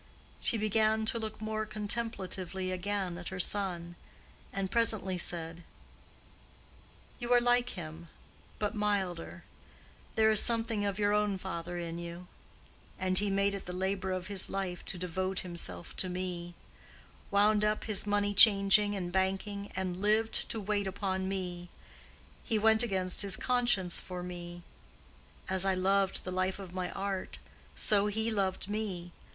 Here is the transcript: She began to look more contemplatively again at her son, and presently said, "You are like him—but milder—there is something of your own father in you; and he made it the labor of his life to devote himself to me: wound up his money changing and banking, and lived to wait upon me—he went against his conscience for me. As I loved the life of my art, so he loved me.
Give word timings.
She 0.39 0.57
began 0.57 1.05
to 1.05 1.19
look 1.19 1.43
more 1.43 1.63
contemplatively 1.63 2.71
again 2.71 3.19
at 3.19 3.27
her 3.27 3.39
son, 3.39 3.95
and 4.51 4.71
presently 4.71 5.15
said, 5.15 5.61
"You 7.19 7.31
are 7.33 7.39
like 7.39 7.77
him—but 7.77 8.73
milder—there 8.73 10.31
is 10.31 10.41
something 10.41 10.85
of 10.85 10.97
your 10.97 11.13
own 11.13 11.37
father 11.37 11.77
in 11.77 11.99
you; 11.99 12.25
and 12.97 13.19
he 13.19 13.29
made 13.29 13.53
it 13.53 13.67
the 13.67 13.73
labor 13.73 14.09
of 14.11 14.25
his 14.25 14.49
life 14.49 14.83
to 14.85 14.97
devote 14.97 15.41
himself 15.41 15.95
to 15.97 16.09
me: 16.09 16.55
wound 17.29 17.63
up 17.63 17.83
his 17.83 18.07
money 18.07 18.33
changing 18.33 18.95
and 18.95 19.11
banking, 19.11 19.71
and 19.75 20.01
lived 20.01 20.49
to 20.49 20.59
wait 20.59 20.87
upon 20.87 21.29
me—he 21.29 22.57
went 22.57 22.81
against 22.81 23.21
his 23.21 23.37
conscience 23.37 24.01
for 24.01 24.23
me. 24.23 24.63
As 25.47 25.63
I 25.63 25.75
loved 25.75 26.23
the 26.23 26.31
life 26.31 26.57
of 26.57 26.73
my 26.73 26.89
art, 26.89 27.37
so 27.75 28.07
he 28.07 28.31
loved 28.31 28.67
me. 28.67 29.11